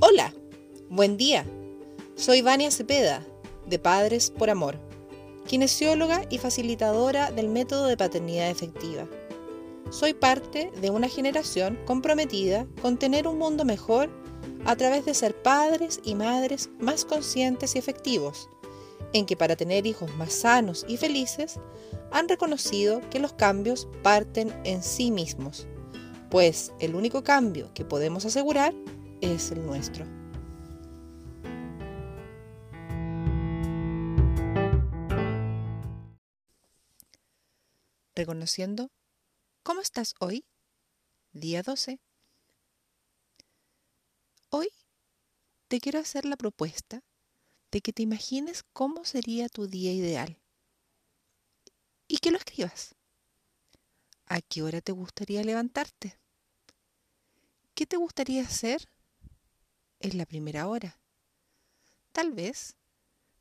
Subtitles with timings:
[0.00, 0.32] Hola,
[0.88, 1.44] buen día.
[2.14, 3.26] Soy Vania Cepeda,
[3.66, 4.78] de Padres por Amor,
[5.48, 9.08] kinesióloga y facilitadora del método de paternidad efectiva.
[9.90, 14.08] Soy parte de una generación comprometida con tener un mundo mejor
[14.66, 18.48] a través de ser padres y madres más conscientes y efectivos,
[19.12, 21.58] en que para tener hijos más sanos y felices
[22.12, 25.66] han reconocido que los cambios parten en sí mismos,
[26.30, 28.72] pues el único cambio que podemos asegurar
[29.20, 30.06] es el nuestro.
[38.14, 38.90] Reconociendo,
[39.62, 40.44] ¿cómo estás hoy?
[41.32, 42.00] Día 12.
[44.50, 44.68] Hoy
[45.68, 47.02] te quiero hacer la propuesta
[47.70, 50.38] de que te imagines cómo sería tu día ideal
[52.08, 52.94] y que lo escribas.
[54.26, 56.18] ¿A qué hora te gustaría levantarte?
[57.74, 58.88] ¿Qué te gustaría hacer
[60.00, 61.00] en la primera hora?
[62.12, 62.76] Tal vez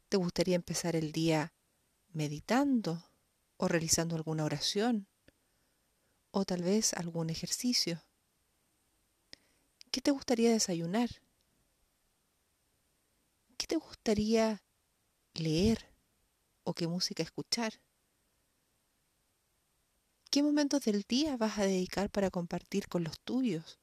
[0.10, 1.54] te gustaría empezar el día
[2.14, 3.04] meditando
[3.58, 5.08] o realizando alguna oración
[6.32, 8.04] o tal vez algún ejercicio.
[9.92, 11.10] ¿Qué te gustaría desayunar?
[13.58, 14.64] ¿Qué te gustaría
[15.34, 15.86] leer
[16.64, 17.74] o qué música escuchar?
[20.30, 23.80] ¿Qué momentos del día vas a dedicar para compartir con los tuyos,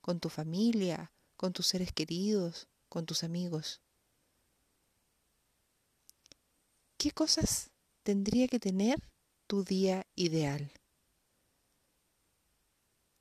[0.00, 1.11] con tu familia,
[1.42, 3.80] con tus seres queridos, con tus amigos?
[6.96, 7.72] ¿Qué cosas
[8.04, 9.02] tendría que tener
[9.48, 10.72] tu día ideal?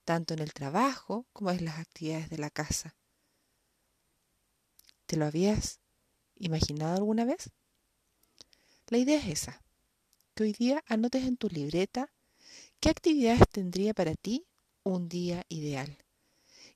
[0.05, 2.95] Tanto en el trabajo como en las actividades de la casa.
[5.07, 5.79] ¿Te lo habías
[6.35, 7.49] imaginado alguna vez?
[8.89, 9.63] La idea es esa,
[10.35, 12.13] que hoy día anotes en tu libreta
[12.79, 14.45] qué actividades tendría para ti
[14.83, 15.97] un día ideal.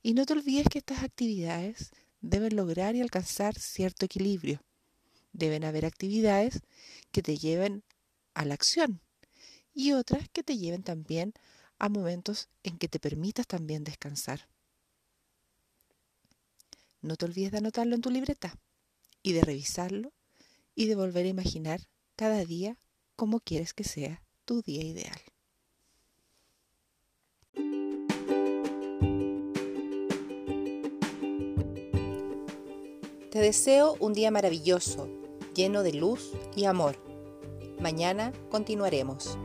[0.05, 1.89] Y no te olvides que estas actividades
[2.21, 4.61] deben lograr y alcanzar cierto equilibrio.
[5.33, 6.61] Deben haber actividades
[7.11, 7.83] que te lleven
[8.35, 9.01] a la acción
[9.73, 11.33] y otras que te lleven también
[11.79, 14.47] a momentos en que te permitas también descansar.
[17.01, 18.59] No te olvides de anotarlo en tu libreta
[19.23, 20.13] y de revisarlo
[20.75, 21.81] y de volver a imaginar
[22.15, 22.77] cada día
[23.15, 25.19] cómo quieres que sea tu día ideal.
[33.35, 35.09] Te deseo un día maravilloso,
[35.53, 36.95] lleno de luz y amor.
[37.81, 39.37] Mañana continuaremos.